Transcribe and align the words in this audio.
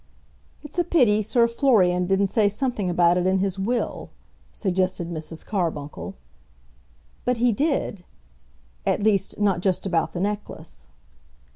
"It's 0.63 0.79
a 0.79 0.83
pity 0.83 1.21
Sir 1.21 1.47
Florian 1.47 2.07
didn't 2.07 2.29
say 2.29 2.49
something 2.49 2.89
about 2.89 3.17
it 3.19 3.27
in 3.27 3.37
his 3.37 3.59
will," 3.59 4.09
suggested 4.51 5.11
Mrs. 5.11 5.45
Carbuncle. 5.45 6.15
"But 7.23 7.37
he 7.37 7.51
did; 7.51 8.03
at 8.83 9.03
least, 9.03 9.37
not 9.39 9.61
just 9.61 9.85
about 9.85 10.13
the 10.13 10.19
necklace." 10.19 10.87